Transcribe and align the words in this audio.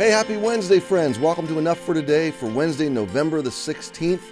Hey, 0.00 0.08
happy 0.08 0.38
Wednesday, 0.38 0.80
friends. 0.80 1.18
Welcome 1.18 1.46
to 1.48 1.58
Enough 1.58 1.78
for 1.78 1.92
Today 1.92 2.30
for 2.30 2.46
Wednesday, 2.46 2.88
November 2.88 3.42
the 3.42 3.50
16th. 3.50 4.22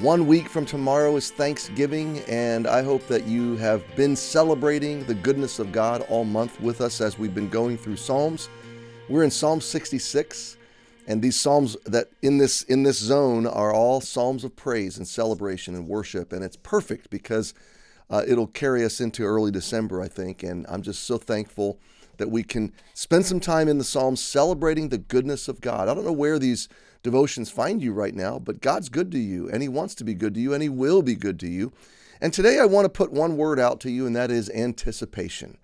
One 0.00 0.26
week 0.26 0.50
from 0.50 0.66
tomorrow 0.66 1.16
is 1.16 1.30
Thanksgiving, 1.30 2.18
and 2.28 2.66
I 2.66 2.82
hope 2.82 3.06
that 3.06 3.26
you 3.26 3.56
have 3.56 3.82
been 3.96 4.14
celebrating 4.14 5.02
the 5.04 5.14
goodness 5.14 5.58
of 5.58 5.72
God 5.72 6.04
all 6.10 6.24
month 6.24 6.60
with 6.60 6.82
us 6.82 7.00
as 7.00 7.18
we've 7.18 7.34
been 7.34 7.48
going 7.48 7.78
through 7.78 7.96
Psalms. 7.96 8.50
We're 9.08 9.22
in 9.24 9.30
Psalm 9.30 9.62
66, 9.62 10.58
and 11.06 11.22
these 11.22 11.40
psalms 11.40 11.74
that 11.86 12.08
in 12.20 12.36
this 12.36 12.60
in 12.64 12.82
this 12.82 12.98
zone 12.98 13.46
are 13.46 13.72
all 13.72 14.02
psalms 14.02 14.44
of 14.44 14.54
praise 14.56 14.98
and 14.98 15.08
celebration 15.08 15.74
and 15.74 15.88
worship, 15.88 16.34
and 16.34 16.44
it's 16.44 16.56
perfect 16.56 17.08
because 17.08 17.54
uh, 18.10 18.24
it'll 18.28 18.46
carry 18.46 18.84
us 18.84 19.00
into 19.00 19.22
early 19.22 19.52
December, 19.52 20.02
I 20.02 20.08
think, 20.08 20.42
and 20.42 20.66
I'm 20.68 20.82
just 20.82 21.04
so 21.04 21.16
thankful 21.16 21.78
that 22.22 22.30
we 22.30 22.44
can 22.44 22.72
spend 22.94 23.26
some 23.26 23.40
time 23.40 23.66
in 23.66 23.78
the 23.78 23.84
Psalms 23.84 24.22
celebrating 24.22 24.88
the 24.88 24.98
goodness 24.98 25.48
of 25.48 25.60
God. 25.60 25.88
I 25.88 25.94
don't 25.94 26.04
know 26.04 26.12
where 26.12 26.38
these 26.38 26.68
devotions 27.02 27.50
find 27.50 27.82
you 27.82 27.92
right 27.92 28.14
now, 28.14 28.38
but 28.38 28.60
God's 28.60 28.88
good 28.88 29.10
to 29.10 29.18
you, 29.18 29.50
and 29.50 29.60
He 29.60 29.68
wants 29.68 29.96
to 29.96 30.04
be 30.04 30.14
good 30.14 30.34
to 30.34 30.40
you, 30.40 30.54
and 30.54 30.62
He 30.62 30.68
will 30.68 31.02
be 31.02 31.16
good 31.16 31.40
to 31.40 31.48
you. 31.48 31.72
And 32.20 32.32
today 32.32 32.60
I 32.60 32.64
want 32.64 32.84
to 32.84 32.88
put 32.88 33.10
one 33.10 33.36
word 33.36 33.58
out 33.58 33.80
to 33.80 33.90
you, 33.90 34.06
and 34.06 34.14
that 34.14 34.30
is 34.30 34.50
anticipation. 34.50 35.58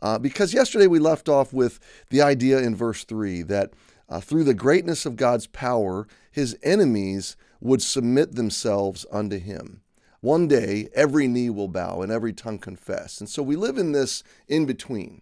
Uh, 0.00 0.18
because 0.18 0.54
yesterday 0.54 0.86
we 0.86 0.98
left 0.98 1.28
off 1.28 1.52
with 1.52 1.78
the 2.08 2.22
idea 2.22 2.58
in 2.58 2.74
verse 2.74 3.04
3 3.04 3.42
that 3.42 3.74
uh, 4.08 4.18
through 4.18 4.44
the 4.44 4.54
greatness 4.54 5.04
of 5.04 5.14
God's 5.14 5.46
power, 5.46 6.08
His 6.32 6.56
enemies 6.62 7.36
would 7.60 7.82
submit 7.82 8.34
themselves 8.34 9.04
unto 9.12 9.38
Him. 9.38 9.82
One 10.22 10.48
day, 10.48 10.88
every 10.94 11.28
knee 11.28 11.50
will 11.50 11.68
bow 11.68 12.00
and 12.00 12.10
every 12.10 12.32
tongue 12.32 12.60
confess. 12.60 13.20
And 13.20 13.28
so 13.28 13.42
we 13.42 13.56
live 13.56 13.76
in 13.76 13.92
this 13.92 14.22
in 14.48 14.64
between 14.64 15.20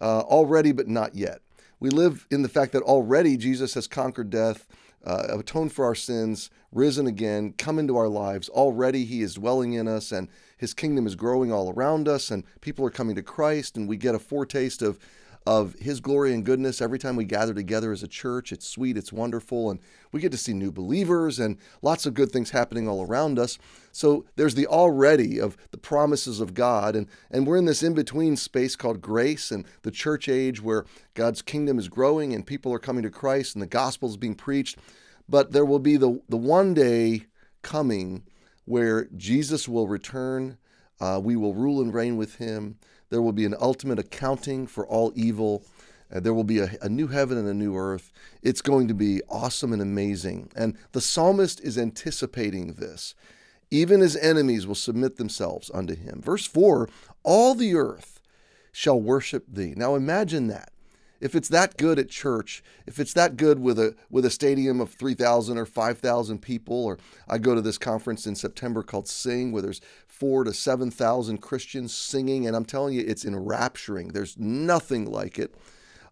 uh, 0.00 0.20
already, 0.20 0.72
but 0.72 0.88
not 0.88 1.14
yet. 1.14 1.40
We 1.78 1.90
live 1.90 2.26
in 2.30 2.42
the 2.42 2.48
fact 2.48 2.72
that 2.72 2.82
already 2.82 3.36
Jesus 3.36 3.74
has 3.74 3.86
conquered 3.86 4.30
death, 4.30 4.66
uh, 5.04 5.38
atoned 5.38 5.72
for 5.72 5.84
our 5.84 5.94
sins, 5.94 6.50
risen 6.72 7.06
again, 7.06 7.54
come 7.56 7.78
into 7.78 7.96
our 7.96 8.08
lives. 8.08 8.48
Already 8.48 9.04
he 9.04 9.22
is 9.22 9.34
dwelling 9.34 9.72
in 9.72 9.88
us, 9.88 10.12
and 10.12 10.28
his 10.58 10.74
kingdom 10.74 11.06
is 11.06 11.14
growing 11.14 11.50
all 11.50 11.70
around 11.70 12.06
us, 12.06 12.30
and 12.30 12.44
people 12.60 12.84
are 12.84 12.90
coming 12.90 13.16
to 13.16 13.22
Christ, 13.22 13.76
and 13.76 13.88
we 13.88 13.96
get 13.96 14.14
a 14.14 14.18
foretaste 14.18 14.82
of 14.82 14.98
of 15.46 15.74
His 15.74 16.00
glory 16.00 16.34
and 16.34 16.44
goodness 16.44 16.80
every 16.80 16.98
time 16.98 17.16
we 17.16 17.24
gather 17.24 17.54
together 17.54 17.92
as 17.92 18.02
a 18.02 18.08
church. 18.08 18.52
It's 18.52 18.66
sweet, 18.66 18.96
it's 18.96 19.12
wonderful, 19.12 19.70
and 19.70 19.80
we 20.12 20.20
get 20.20 20.32
to 20.32 20.38
see 20.38 20.52
new 20.52 20.70
believers 20.70 21.38
and 21.38 21.56
lots 21.82 22.06
of 22.06 22.14
good 22.14 22.30
things 22.30 22.50
happening 22.50 22.88
all 22.88 23.04
around 23.06 23.38
us. 23.38 23.58
So 23.92 24.26
there's 24.36 24.54
the 24.54 24.66
already 24.66 25.40
of 25.40 25.56
the 25.70 25.78
promises 25.78 26.40
of 26.40 26.54
God, 26.54 26.94
and, 26.94 27.06
and 27.30 27.46
we're 27.46 27.56
in 27.56 27.64
this 27.64 27.82
in 27.82 27.94
between 27.94 28.36
space 28.36 28.76
called 28.76 29.00
grace 29.00 29.50
and 29.50 29.64
the 29.82 29.90
church 29.90 30.28
age 30.28 30.62
where 30.62 30.84
God's 31.14 31.42
kingdom 31.42 31.78
is 31.78 31.88
growing 31.88 32.34
and 32.34 32.46
people 32.46 32.72
are 32.72 32.78
coming 32.78 33.02
to 33.02 33.10
Christ 33.10 33.54
and 33.54 33.62
the 33.62 33.66
gospel 33.66 34.08
is 34.08 34.16
being 34.16 34.34
preached. 34.34 34.78
But 35.28 35.52
there 35.52 35.64
will 35.64 35.78
be 35.78 35.96
the, 35.96 36.20
the 36.28 36.36
one 36.36 36.74
day 36.74 37.26
coming 37.62 38.24
where 38.64 39.06
Jesus 39.16 39.68
will 39.68 39.88
return. 39.88 40.58
Uh, 41.00 41.20
we 41.22 41.36
will 41.36 41.54
rule 41.54 41.80
and 41.80 41.94
reign 41.94 42.16
with 42.16 42.36
him. 42.36 42.76
There 43.10 43.20
will 43.20 43.32
be 43.32 43.44
an 43.44 43.56
ultimate 43.60 43.98
accounting 43.98 44.66
for 44.66 44.86
all 44.86 45.12
evil. 45.14 45.64
Uh, 46.12 46.20
there 46.20 46.34
will 46.34 46.44
be 46.44 46.60
a, 46.60 46.70
a, 46.80 46.88
new 46.88 47.08
heaven 47.08 47.36
and 47.36 47.48
a 47.48 47.54
new 47.54 47.76
earth. 47.76 48.12
It's 48.42 48.62
going 48.62 48.88
to 48.88 48.94
be 48.94 49.20
awesome 49.28 49.72
and 49.72 49.82
amazing. 49.82 50.50
And 50.56 50.76
the 50.92 51.00
psalmist 51.00 51.60
is 51.60 51.76
anticipating 51.76 52.74
this. 52.74 53.14
Even 53.70 54.00
his 54.00 54.16
enemies 54.16 54.66
will 54.66 54.74
submit 54.74 55.16
themselves 55.16 55.70
unto 55.72 55.94
him. 55.94 56.20
Verse 56.20 56.46
4 56.46 56.88
All 57.22 57.54
the 57.54 57.74
earth 57.74 58.20
shall 58.72 59.00
worship 59.00 59.44
thee. 59.48 59.74
Now 59.76 59.94
imagine 59.94 60.46
that 60.48 60.69
if 61.20 61.34
it's 61.34 61.48
that 61.48 61.76
good 61.76 61.98
at 61.98 62.08
church, 62.08 62.62
if 62.86 62.98
it's 62.98 63.12
that 63.12 63.36
good 63.36 63.58
with 63.58 63.78
a 63.78 63.94
with 64.08 64.24
a 64.24 64.30
stadium 64.30 64.80
of 64.80 64.90
3,000 64.90 65.58
or 65.58 65.66
5,000 65.66 66.38
people, 66.40 66.84
or 66.84 66.98
I 67.28 67.38
go 67.38 67.54
to 67.54 67.60
this 67.60 67.78
conference 67.78 68.26
in 68.26 68.34
September 68.34 68.82
called 68.82 69.06
Sing, 69.06 69.52
where 69.52 69.62
there's 69.62 69.80
four 70.06 70.44
to 70.44 70.52
7,000 70.52 71.38
Christians 71.38 71.94
singing, 71.94 72.46
and 72.46 72.56
I'm 72.56 72.64
telling 72.64 72.94
you, 72.94 73.04
it's 73.06 73.24
enrapturing. 73.24 74.08
There's 74.08 74.38
nothing 74.38 75.10
like 75.10 75.38
it. 75.38 75.54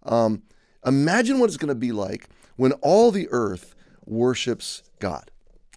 Um, 0.03 0.43
imagine 0.85 1.39
what 1.39 1.47
it's 1.47 1.57
going 1.57 1.69
to 1.69 1.75
be 1.75 1.93
like 1.93 2.29
when 2.57 2.73
all 2.73 3.11
the 3.11 3.29
earth 3.31 3.75
worships 4.05 4.83
God. 4.99 5.31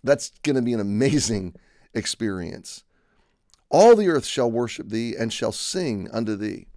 That's 0.03 0.31
going 0.43 0.55
to 0.55 0.61
be 0.61 0.73
an 0.73 0.79
amazing 0.79 1.55
experience. 1.93 2.83
All 3.69 3.95
the 3.95 4.09
earth 4.09 4.25
shall 4.25 4.51
worship 4.51 4.89
thee 4.89 5.15
and 5.17 5.31
shall 5.31 5.51
sing 5.51 6.09
unto 6.11 6.35
thee. 6.35 6.67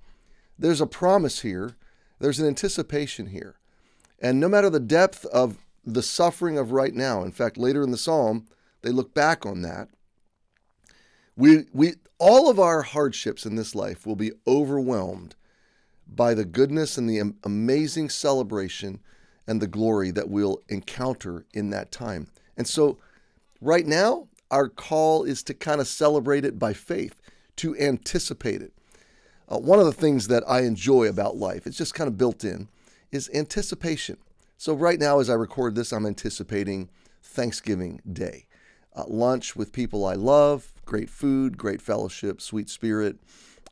There's 0.59 0.81
a 0.81 0.87
promise 0.87 1.41
here 1.41 1.77
there's 2.25 2.41
an 2.41 2.47
anticipation 2.47 3.27
here. 3.27 3.57
And 4.19 4.41
no 4.41 4.49
matter 4.49 4.71
the 4.71 4.81
depth 4.81 5.27
of 5.27 5.59
the 5.85 6.03
suffering 6.03 6.57
of 6.57 6.73
right 6.73 6.95
now, 6.95 7.23
in 7.23 7.33
fact, 7.33 7.59
later 7.59 7.83
in 7.83 7.91
the 7.91 7.99
psalm, 7.99 8.47
they 8.81 8.89
look 8.89 9.13
back 9.13 9.45
on 9.45 9.61
that. 9.61 9.89
We, 11.37 11.67
we, 11.75 11.97
all 12.19 12.49
of 12.49 12.59
our 12.59 12.81
hardships 12.81 13.45
in 13.45 13.57
this 13.57 13.75
life 13.75 14.07
will 14.07 14.17
be 14.17 14.33
overwhelmed 14.47 15.35
by 16.09 16.33
the 16.33 16.47
goodness 16.47 16.97
and 16.97 17.11
the 17.11 17.35
amazing 17.45 18.09
celebration 18.09 19.01
and 19.47 19.61
the 19.61 19.67
glory 19.67 20.11
that 20.11 20.31
we'll 20.31 20.63
encounter 20.71 21.45
in 21.53 21.69
that 21.71 21.93
time. 21.93 22.29
And 22.57 22.67
so, 22.67 22.97
right 23.61 23.85
now, 23.85 24.29
our 24.51 24.71
call 24.71 25.25
is 25.25 25.43
to 25.43 25.53
kind 25.53 25.79
of 25.79 25.87
celebrate 25.87 26.47
it 26.47 26.59
by 26.59 26.73
faith, 26.73 27.21
to 27.57 27.77
anticipate 27.77 28.63
it. 28.63 28.73
Uh, 29.51 29.59
one 29.59 29.79
of 29.79 29.87
the 29.87 29.93
things 29.93 30.29
that 30.29 30.43
I 30.49 30.63
enjoy 30.63 31.09
about 31.09 31.37
life, 31.37 31.67
it's 31.67 31.77
just 31.77 31.95
kind 31.95 32.09
of 32.09 32.17
built 32.17 32.45
in, 32.45 32.69
is 33.13 33.31
anticipation. 33.35 34.17
So, 34.57 34.75
right 34.75 34.99
now, 34.99 35.21
as 35.21 35.29
I 35.29 35.35
record 35.35 35.75
this, 35.75 35.93
I'm 35.93 36.07
anticipating 36.07 36.89
Thanksgiving 37.23 38.01
Day. 38.11 38.47
Uh, 38.95 39.05
lunch 39.09 39.57
with 39.57 39.73
people 39.73 40.07
I 40.07 40.15
love, 40.15 40.73
great 40.85 41.11
food, 41.11 41.59
great 41.59 41.83
fellowship, 41.83 42.41
sweet 42.41 42.71
spirit, 42.71 43.17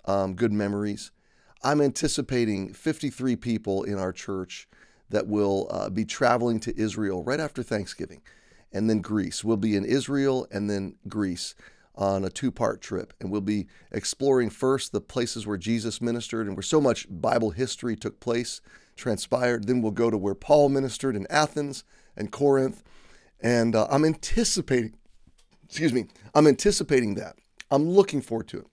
um, 0.04 0.34
good 0.34 0.52
memories. 0.52 1.12
I'm 1.62 1.80
anticipating 1.80 2.72
53 2.72 3.36
people 3.36 3.84
in 3.84 3.98
our 3.98 4.12
church 4.12 4.68
that 5.10 5.28
will 5.28 5.68
uh, 5.70 5.90
be 5.90 6.04
traveling 6.04 6.58
to 6.60 6.78
Israel 6.78 7.22
right 7.22 7.38
after 7.38 7.62
Thanksgiving 7.62 8.20
and 8.72 8.90
then 8.90 9.00
Greece. 9.00 9.44
We'll 9.44 9.56
be 9.56 9.76
in 9.76 9.84
Israel 9.84 10.48
and 10.50 10.68
then 10.68 10.96
Greece 11.08 11.54
on 11.94 12.24
a 12.24 12.30
two 12.30 12.50
part 12.50 12.80
trip. 12.80 13.12
And 13.20 13.30
we'll 13.30 13.40
be 13.40 13.66
exploring 13.90 14.50
first 14.50 14.92
the 14.92 15.00
places 15.00 15.46
where 15.46 15.58
Jesus 15.58 16.00
ministered 16.00 16.46
and 16.46 16.56
where 16.56 16.62
so 16.62 16.80
much 16.80 17.06
Bible 17.10 17.50
history 17.50 17.96
took 17.96 18.20
place, 18.20 18.60
transpired. 18.96 19.66
Then 19.66 19.82
we'll 19.82 19.92
go 19.92 20.10
to 20.10 20.18
where 20.18 20.34
Paul 20.34 20.68
ministered 20.68 21.16
in 21.16 21.26
Athens 21.30 21.84
and 22.16 22.30
Corinth. 22.30 22.82
And 23.40 23.74
uh, 23.74 23.86
I'm 23.90 24.04
anticipating, 24.04 24.94
excuse 25.64 25.92
me, 25.92 26.06
I'm 26.34 26.46
anticipating 26.46 27.14
that. 27.16 27.36
I'm 27.70 27.88
looking 27.88 28.20
forward 28.20 28.48
to 28.48 28.58
it. 28.58 28.66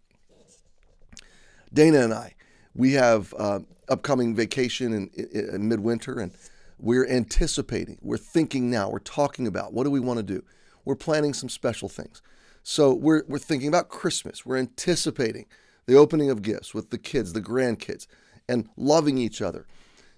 Dana 1.73 2.01
and 2.01 2.13
I, 2.13 2.35
we 2.75 2.93
have 2.93 3.33
uh, 3.37 3.59
upcoming 3.87 4.35
vacation 4.35 4.93
in, 4.93 5.09
in, 5.15 5.55
in 5.55 5.67
midwinter, 5.67 6.19
and 6.19 6.31
we're 6.79 7.07
anticipating, 7.07 7.97
we're 8.01 8.17
thinking 8.17 8.69
now, 8.69 8.89
we're 8.89 8.99
talking 8.99 9.47
about 9.47 9.73
what 9.73 9.83
do 9.83 9.91
we 9.91 9.99
want 9.99 10.17
to 10.17 10.23
do. 10.23 10.43
We're 10.85 10.95
planning 10.95 11.33
some 11.33 11.49
special 11.49 11.89
things. 11.89 12.21
So 12.63 12.93
we're, 12.93 13.23
we're 13.27 13.39
thinking 13.39 13.67
about 13.67 13.89
Christmas. 13.89 14.45
We're 14.45 14.57
anticipating 14.57 15.45
the 15.85 15.95
opening 15.95 16.29
of 16.29 16.41
gifts 16.41 16.73
with 16.73 16.91
the 16.91 16.97
kids, 16.97 17.33
the 17.33 17.41
grandkids, 17.41 18.05
and 18.47 18.69
loving 18.77 19.17
each 19.17 19.41
other. 19.41 19.65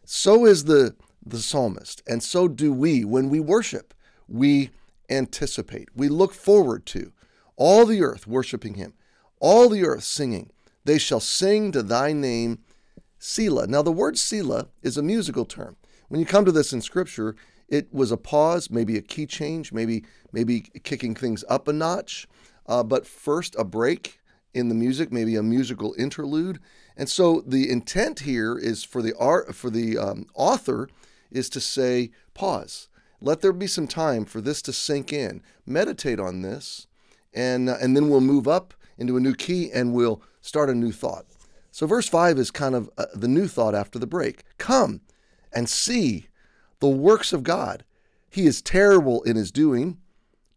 So 0.04 0.46
is 0.46 0.66
the, 0.66 0.96
the 1.26 1.40
psalmist, 1.40 2.02
and 2.08 2.22
so 2.22 2.48
do 2.48 2.74
we 2.74 3.06
when 3.06 3.30
we 3.30 3.40
worship. 3.40 3.94
We 4.28 4.72
anticipate, 5.10 5.90
we 5.96 6.08
look 6.08 6.34
forward 6.34 6.86
to 6.88 7.12
all 7.58 7.86
the 7.86 8.02
earth 8.02 8.26
worshiping 8.28 8.76
him, 8.76 8.94
all 9.40 9.70
the 9.70 9.86
earth 9.86 10.04
singing. 10.04 10.52
They 10.84 10.98
shall 10.98 11.20
sing 11.20 11.72
to 11.74 11.84
thy 11.84 12.14
name, 12.14 12.60
Selah. 13.20 13.68
Now, 13.68 13.82
the 13.82 13.92
word 13.92 14.18
Selah 14.18 14.68
is 14.82 14.98
a 14.98 15.04
musical 15.04 15.46
term. 15.46 15.76
When 16.08 16.20
you 16.20 16.26
come 16.26 16.44
to 16.46 16.52
this 16.52 16.74
in 16.74 16.82
Scripture, 16.82 17.36
it 17.72 17.92
was 17.92 18.12
a 18.12 18.18
pause, 18.18 18.70
maybe 18.70 18.98
a 18.98 19.02
key 19.02 19.26
change, 19.26 19.72
maybe 19.72 20.04
maybe 20.32 20.62
kicking 20.84 21.16
things 21.16 21.44
up 21.50 21.68
a 21.68 21.74
notch. 21.74 22.28
Uh, 22.68 22.84
but 22.84 23.08
first, 23.08 23.56
a 23.58 23.64
break 23.64 24.20
in 24.54 24.70
the 24.70 24.76
music, 24.76 25.12
maybe 25.12 25.36
a 25.36 25.42
musical 25.42 25.96
interlude. 25.98 26.60
And 26.98 27.10
so 27.10 27.42
the 27.48 27.70
intent 27.72 28.20
here 28.20 28.58
is 28.58 28.84
for 28.84 29.02
the 29.02 29.16
art 29.18 29.56
for 29.56 29.70
the 29.70 29.98
um, 29.98 30.28
author 30.36 30.90
is 31.32 31.50
to 31.50 31.62
say 31.62 32.12
pause. 32.34 32.90
Let 33.22 33.40
there 33.40 33.54
be 33.54 33.68
some 33.68 33.88
time 33.88 34.26
for 34.26 34.42
this 34.42 34.62
to 34.64 34.74
sink 34.74 35.14
in. 35.14 35.42
Meditate 35.66 36.20
on 36.20 36.42
this, 36.42 36.88
and 37.34 37.70
uh, 37.70 37.78
and 37.82 37.96
then 37.96 38.10
we'll 38.10 38.22
move 38.22 38.48
up 38.48 38.74
into 38.98 39.16
a 39.16 39.22
new 39.22 39.34
key 39.34 39.72
and 39.72 39.94
we'll 39.94 40.22
start 40.42 40.70
a 40.70 40.76
new 40.76 40.92
thought. 40.92 41.26
So 41.72 41.88
verse 41.88 42.10
five 42.10 42.38
is 42.38 42.52
kind 42.52 42.76
of 42.76 42.90
uh, 42.98 43.06
the 43.16 43.30
new 43.30 43.48
thought 43.48 43.74
after 43.74 43.98
the 43.98 44.08
break. 44.08 44.44
Come 44.58 45.02
and 45.54 45.70
see 45.70 46.28
the 46.82 46.90
works 46.90 47.32
of 47.32 47.44
God. 47.44 47.86
He 48.30 48.46
is 48.46 48.62
terrible 48.62 49.24
in 49.24 49.38
his 49.38 49.52
doing 49.52 49.98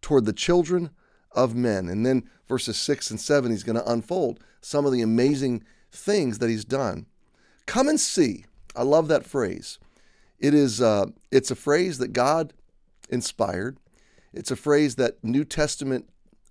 toward 0.03 0.25
the 0.25 0.33
children 0.33 0.91
of 1.33 1.55
men. 1.55 1.89
And 1.89 2.05
then 2.05 2.29
verses 2.49 2.77
6 2.79 3.11
and 3.11 3.21
7, 3.21 3.51
he's 3.51 3.63
going 3.63 3.77
to 3.77 3.91
unfold 3.91 4.41
some 4.61 4.87
of 4.87 4.93
the 4.93 5.03
amazing 5.03 5.63
things 5.93 6.39
that 6.39 6.51
he's 6.51 6.65
done. 6.65 7.07
Come 7.67 7.89
and 7.89 8.01
see. 8.01 8.45
I 8.75 8.83
love 8.83 9.09
that 9.09 9.25
phrase. 9.25 9.79
It 10.39 10.53
is 10.53 10.81
uh, 10.81 11.07
it's 11.31 11.51
a 11.51 11.57
phrase 11.57 11.99
that 11.99 12.13
God 12.13 12.53
inspired. 13.09 13.79
It's 14.33 14.51
a 14.51 14.57
phrase 14.57 14.97
that 14.97 15.23
New 15.23 15.45
Testament 15.45 16.09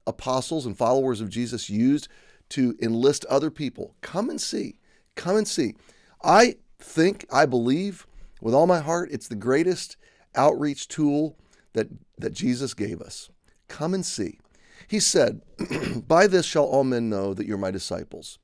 apostles 0.07 0.65
and 0.65 0.77
followers 0.77 1.21
of 1.21 1.29
Jesus 1.29 1.69
used 1.69 2.07
to 2.49 2.75
enlist 2.81 3.25
other 3.25 3.49
people. 3.49 3.95
Come 4.01 4.29
and 4.29 4.39
see. 4.39 4.79
Come 5.15 5.35
and 5.35 5.47
see. 5.47 5.75
I 6.23 6.55
think, 6.79 7.25
I 7.31 7.45
believe 7.45 8.07
with 8.43 8.53
all 8.53 8.67
my 8.67 8.81
heart, 8.81 9.09
it's 9.11 9.29
the 9.29 9.35
greatest 9.35 9.95
outreach 10.35 10.89
tool 10.89 11.37
that, 11.71 11.87
that 12.17 12.33
Jesus 12.33 12.73
gave 12.73 13.01
us. 13.01 13.29
Come 13.69 13.93
and 13.93 14.05
see. 14.05 14.39
He 14.85 14.99
said, 14.99 15.41
By 16.07 16.27
this 16.27 16.45
shall 16.45 16.65
all 16.65 16.83
men 16.83 17.09
know 17.09 17.33
that 17.33 17.47
you're 17.47 17.57
my 17.57 17.71
disciples, 17.71 18.39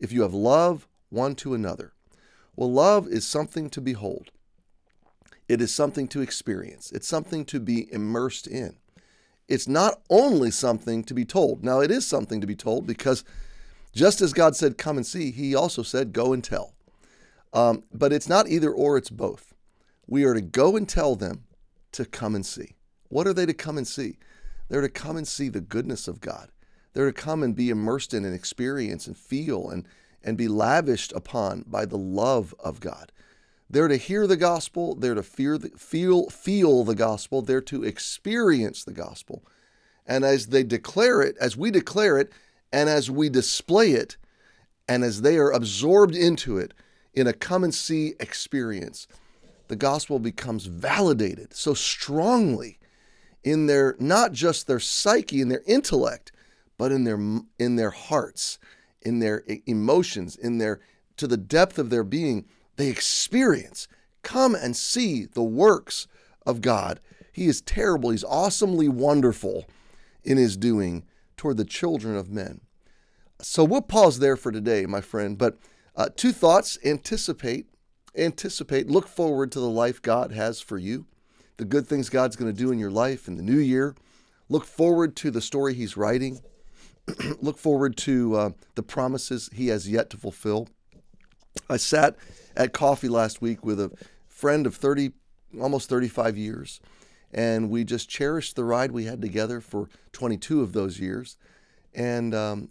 if 0.00 0.10
you 0.10 0.22
have 0.22 0.32
love 0.32 0.88
one 1.10 1.34
to 1.36 1.52
another. 1.52 1.92
Well, 2.56 2.72
love 2.72 3.06
is 3.06 3.26
something 3.26 3.68
to 3.70 3.82
behold, 3.82 4.30
it 5.48 5.60
is 5.60 5.74
something 5.74 6.08
to 6.08 6.22
experience, 6.22 6.90
it's 6.90 7.06
something 7.06 7.44
to 7.46 7.60
be 7.60 7.92
immersed 7.92 8.46
in. 8.46 8.76
It's 9.48 9.68
not 9.68 10.00
only 10.08 10.50
something 10.50 11.04
to 11.04 11.12
be 11.12 11.26
told. 11.26 11.62
Now, 11.62 11.80
it 11.80 11.90
is 11.90 12.06
something 12.06 12.40
to 12.40 12.46
be 12.46 12.54
told 12.56 12.86
because 12.86 13.22
just 13.92 14.22
as 14.22 14.32
God 14.32 14.56
said, 14.56 14.78
Come 14.78 14.96
and 14.96 15.04
see, 15.04 15.30
He 15.30 15.54
also 15.54 15.82
said, 15.82 16.14
Go 16.14 16.32
and 16.32 16.42
tell. 16.42 16.72
Um, 17.52 17.84
but 17.92 18.12
it's 18.12 18.28
not 18.28 18.48
either 18.48 18.70
or, 18.70 18.96
it's 18.96 19.10
both. 19.10 19.54
We 20.06 20.24
are 20.24 20.34
to 20.34 20.40
go 20.40 20.76
and 20.76 20.88
tell 20.88 21.16
them 21.16 21.44
to 21.92 22.04
come 22.04 22.34
and 22.34 22.44
see. 22.44 22.76
What 23.08 23.26
are 23.26 23.34
they 23.34 23.46
to 23.46 23.54
come 23.54 23.76
and 23.76 23.86
see? 23.86 24.18
They're 24.68 24.80
to 24.80 24.88
come 24.88 25.16
and 25.16 25.28
see 25.28 25.48
the 25.48 25.60
goodness 25.60 26.08
of 26.08 26.20
God. 26.20 26.48
They're 26.94 27.12
to 27.12 27.12
come 27.12 27.42
and 27.42 27.54
be 27.54 27.70
immersed 27.70 28.14
in 28.14 28.24
and 28.24 28.34
experience 28.34 29.06
and 29.06 29.16
feel 29.16 29.68
and, 29.68 29.86
and 30.22 30.36
be 30.36 30.48
lavished 30.48 31.12
upon 31.12 31.64
by 31.66 31.84
the 31.84 31.98
love 31.98 32.54
of 32.58 32.80
God. 32.80 33.12
They're 33.68 33.88
to 33.88 33.96
hear 33.96 34.26
the 34.26 34.36
gospel, 34.36 34.94
they're 34.94 35.14
to 35.14 35.22
fear 35.22 35.56
the, 35.56 35.70
feel, 35.70 36.28
feel 36.28 36.84
the 36.84 36.94
gospel, 36.94 37.40
they're 37.40 37.62
to 37.62 37.84
experience 37.84 38.84
the 38.84 38.92
gospel. 38.92 39.42
And 40.06 40.24
as 40.24 40.48
they 40.48 40.62
declare 40.62 41.22
it, 41.22 41.36
as 41.40 41.56
we 41.56 41.70
declare 41.70 42.18
it, 42.18 42.32
and 42.72 42.88
as 42.88 43.10
we 43.10 43.28
display 43.28 43.92
it, 43.92 44.16
and 44.88 45.04
as 45.04 45.22
they 45.22 45.38
are 45.38 45.50
absorbed 45.50 46.14
into 46.14 46.58
it 46.58 46.74
in 47.14 47.26
a 47.26 47.32
come 47.32 47.64
and 47.64 47.74
see 47.74 48.14
experience, 48.20 49.06
the 49.68 49.76
gospel 49.76 50.18
becomes 50.18 50.66
validated 50.66 51.54
so 51.54 51.74
strongly 51.74 52.78
in 53.44 53.66
their 53.66 53.96
not 53.98 54.32
just 54.32 54.66
their 54.66 54.80
psyche 54.80 55.40
in 55.40 55.48
their 55.48 55.62
intellect 55.66 56.30
but 56.78 56.92
in 56.92 57.04
their 57.04 57.18
in 57.58 57.76
their 57.76 57.90
hearts 57.90 58.58
in 59.00 59.18
their 59.18 59.42
emotions 59.66 60.36
in 60.36 60.58
their 60.58 60.80
to 61.16 61.26
the 61.26 61.36
depth 61.36 61.78
of 61.78 61.90
their 61.90 62.04
being 62.04 62.44
they 62.76 62.88
experience 62.88 63.88
come 64.22 64.54
and 64.54 64.76
see 64.76 65.26
the 65.26 65.42
works 65.42 66.06
of 66.46 66.60
God. 66.60 67.00
He 67.32 67.46
is 67.46 67.60
terrible. 67.60 68.10
He's 68.10 68.24
awesomely 68.24 68.88
wonderful 68.88 69.66
in 70.24 70.36
his 70.38 70.56
doing 70.56 71.04
toward 71.36 71.56
the 71.56 71.64
children 71.64 72.16
of 72.16 72.30
men. 72.30 72.60
So 73.40 73.64
we'll 73.64 73.82
pause 73.82 74.18
there 74.18 74.36
for 74.36 74.52
today 74.52 74.86
my 74.86 75.00
friend 75.00 75.36
but 75.36 75.58
uh, 75.96 76.08
two 76.14 76.32
thoughts 76.32 76.78
anticipate 76.84 77.66
anticipate, 78.16 78.88
look 78.88 79.08
forward 79.08 79.52
to 79.52 79.60
the 79.60 79.68
life 79.68 80.02
God 80.02 80.32
has 80.32 80.60
for 80.60 80.78
you, 80.78 81.06
the 81.56 81.64
good 81.64 81.86
things 81.86 82.08
God's 82.08 82.36
going 82.36 82.52
to 82.54 82.58
do 82.58 82.70
in 82.70 82.78
your 82.78 82.90
life 82.90 83.28
in 83.28 83.36
the 83.36 83.42
new 83.42 83.58
year. 83.58 83.94
Look 84.48 84.64
forward 84.64 85.16
to 85.16 85.30
the 85.30 85.40
story 85.40 85.74
He's 85.74 85.96
writing. 85.96 86.40
look 87.40 87.58
forward 87.58 87.96
to 87.98 88.36
uh, 88.36 88.50
the 88.74 88.82
promises 88.82 89.48
He 89.52 89.68
has 89.68 89.88
yet 89.88 90.10
to 90.10 90.16
fulfill. 90.16 90.68
I 91.68 91.76
sat 91.76 92.16
at 92.56 92.72
coffee 92.72 93.08
last 93.08 93.40
week 93.40 93.64
with 93.64 93.80
a 93.80 93.90
friend 94.28 94.66
of 94.66 94.74
30, 94.74 95.12
almost 95.60 95.88
35 95.88 96.36
years, 96.36 96.80
and 97.32 97.70
we 97.70 97.84
just 97.84 98.08
cherished 98.08 98.56
the 98.56 98.64
ride 98.64 98.92
we 98.92 99.04
had 99.04 99.22
together 99.22 99.60
for 99.60 99.88
22 100.12 100.62
of 100.62 100.72
those 100.72 101.00
years. 101.00 101.36
And 101.94 102.34
um, 102.34 102.70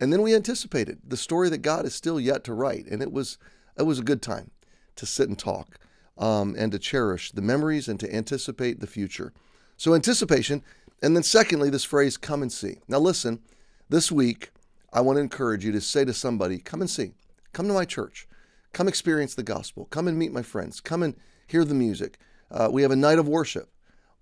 and 0.00 0.12
then 0.12 0.22
we 0.22 0.34
anticipated 0.34 0.98
the 1.06 1.16
story 1.16 1.48
that 1.50 1.58
God 1.58 1.84
is 1.86 1.94
still 1.94 2.18
yet 2.18 2.44
to 2.44 2.54
write, 2.54 2.86
and 2.86 3.02
it 3.02 3.12
was 3.12 3.38
it 3.78 3.82
was 3.82 3.98
a 3.98 4.04
good 4.04 4.22
time 4.22 4.50
to 4.96 5.06
sit 5.06 5.28
and 5.28 5.38
talk 5.38 5.78
um, 6.16 6.54
and 6.56 6.70
to 6.72 6.78
cherish 6.78 7.32
the 7.32 7.42
memories 7.42 7.88
and 7.88 7.98
to 8.00 8.14
anticipate 8.14 8.80
the 8.80 8.86
future. 8.86 9.32
So, 9.76 9.94
anticipation. 9.94 10.62
And 11.02 11.14
then, 11.14 11.22
secondly, 11.22 11.70
this 11.70 11.84
phrase, 11.84 12.16
come 12.16 12.40
and 12.40 12.52
see. 12.52 12.78
Now, 12.88 12.98
listen, 12.98 13.40
this 13.88 14.10
week, 14.10 14.50
I 14.92 15.00
want 15.00 15.16
to 15.16 15.20
encourage 15.20 15.64
you 15.64 15.72
to 15.72 15.80
say 15.80 16.04
to 16.04 16.14
somebody, 16.14 16.58
come 16.58 16.80
and 16.80 16.88
see. 16.88 17.12
Come 17.52 17.66
to 17.68 17.74
my 17.74 17.84
church. 17.84 18.26
Come 18.72 18.88
experience 18.88 19.34
the 19.34 19.42
gospel. 19.42 19.86
Come 19.86 20.08
and 20.08 20.18
meet 20.18 20.32
my 20.32 20.42
friends. 20.42 20.80
Come 20.80 21.02
and 21.02 21.14
hear 21.46 21.64
the 21.64 21.74
music. 21.74 22.18
Uh, 22.50 22.68
we 22.70 22.82
have 22.82 22.90
a 22.90 22.96
night 22.96 23.18
of 23.18 23.28
worship 23.28 23.68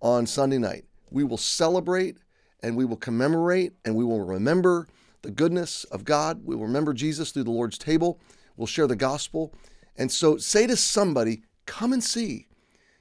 on 0.00 0.26
Sunday 0.26 0.58
night. 0.58 0.84
We 1.10 1.24
will 1.24 1.36
celebrate 1.36 2.16
and 2.62 2.76
we 2.76 2.84
will 2.84 2.96
commemorate 2.96 3.72
and 3.84 3.94
we 3.94 4.04
will 4.04 4.24
remember 4.24 4.88
the 5.22 5.30
goodness 5.30 5.84
of 5.84 6.04
God. 6.04 6.42
We 6.44 6.54
will 6.54 6.66
remember 6.66 6.92
Jesus 6.92 7.30
through 7.30 7.44
the 7.44 7.50
Lord's 7.50 7.78
table. 7.78 8.20
We'll 8.56 8.66
share 8.66 8.86
the 8.86 8.96
gospel. 8.96 9.52
And 9.96 10.10
so 10.10 10.36
say 10.36 10.66
to 10.66 10.76
somebody, 10.76 11.42
come 11.66 11.92
and 11.92 12.02
see. 12.02 12.46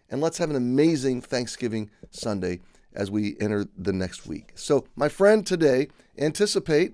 And 0.10 0.22
let's 0.22 0.38
have 0.38 0.50
an 0.50 0.56
amazing 0.56 1.22
Thanksgiving 1.22 1.90
Sunday 2.10 2.60
as 2.94 3.10
we 3.10 3.38
enter 3.40 3.66
the 3.78 3.94
next 3.94 4.28
week. 4.28 4.52
So, 4.56 4.86
my 4.96 5.08
friend, 5.08 5.46
today, 5.46 5.88
anticipate 6.18 6.94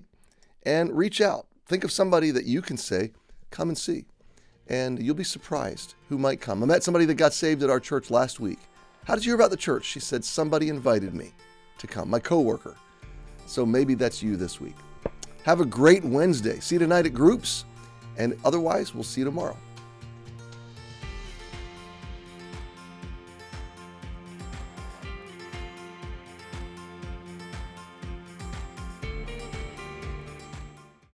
and 0.64 0.96
reach 0.96 1.20
out. 1.20 1.46
Think 1.66 1.82
of 1.82 1.90
somebody 1.90 2.30
that 2.30 2.44
you 2.44 2.62
can 2.62 2.76
say, 2.76 3.10
come 3.50 3.68
and 3.68 3.76
see. 3.76 4.04
And 4.68 5.02
you'll 5.02 5.14
be 5.16 5.24
surprised 5.24 5.94
who 6.08 6.18
might 6.18 6.40
come. 6.40 6.62
I 6.62 6.66
met 6.66 6.84
somebody 6.84 7.04
that 7.06 7.14
got 7.14 7.32
saved 7.32 7.62
at 7.62 7.70
our 7.70 7.80
church 7.80 8.10
last 8.10 8.38
week. 8.38 8.58
How 9.04 9.14
did 9.14 9.24
you 9.24 9.30
hear 9.30 9.36
about 9.36 9.50
the 9.50 9.56
church? 9.56 9.84
She 9.84 10.00
said, 10.00 10.24
somebody 10.24 10.68
invited 10.68 11.14
me 11.14 11.32
to 11.78 11.86
come, 11.86 12.10
my 12.10 12.20
coworker. 12.20 12.76
So 13.46 13.64
maybe 13.64 13.94
that's 13.94 14.22
you 14.22 14.36
this 14.36 14.60
week. 14.60 14.76
Have 15.48 15.62
a 15.62 15.64
great 15.64 16.04
Wednesday. 16.04 16.60
See 16.60 16.74
you 16.74 16.78
tonight 16.78 17.06
at 17.06 17.14
groups, 17.14 17.64
and 18.18 18.38
otherwise, 18.44 18.94
we'll 18.94 19.02
see 19.02 19.22
you 19.22 19.24
tomorrow. 19.24 19.56